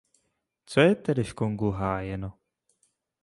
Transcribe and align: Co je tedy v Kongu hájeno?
Co 0.65 0.79
je 0.81 0.95
tedy 0.95 1.23
v 1.23 1.33
Kongu 1.33 1.71
hájeno? 1.71 2.37